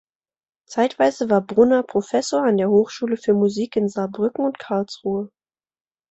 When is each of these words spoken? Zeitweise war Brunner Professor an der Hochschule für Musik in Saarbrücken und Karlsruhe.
Zeitweise 0.65 1.29
war 1.29 1.41
Brunner 1.41 1.83
Professor 1.83 2.41
an 2.43 2.57
der 2.57 2.71
Hochschule 2.71 3.17
für 3.17 3.35
Musik 3.35 3.75
in 3.75 3.87
Saarbrücken 3.87 4.43
und 4.43 4.57
Karlsruhe. 4.57 5.29